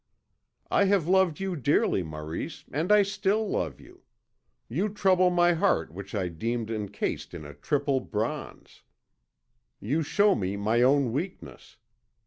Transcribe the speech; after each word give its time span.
"I 0.71 0.85
have 0.85 1.07
loved 1.07 1.39
you 1.39 1.55
dearly, 1.55 2.01
Maurice, 2.01 2.65
and 2.71 2.91
I 2.91 3.03
still 3.03 3.47
love 3.47 3.79
you. 3.79 4.01
You 4.67 4.89
trouble 4.89 5.29
my 5.29 5.53
heart 5.53 5.91
which 5.93 6.15
I 6.15 6.27
deemed 6.27 6.71
encased 6.71 7.35
in 7.35 7.43
triple 7.61 7.99
bronze. 7.99 8.81
You 9.79 10.01
show 10.01 10.33
me 10.33 10.57
my 10.57 10.81
own 10.81 11.11
weakness. 11.11 11.77